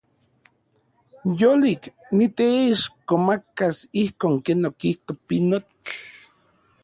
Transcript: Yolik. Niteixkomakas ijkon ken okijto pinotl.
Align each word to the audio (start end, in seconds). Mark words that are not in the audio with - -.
Yolik. 1.39 1.81
Niteixkomakas 2.17 3.77
ijkon 4.01 4.35
ken 4.45 4.61
okijto 4.69 5.11
pinotl. 5.27 5.83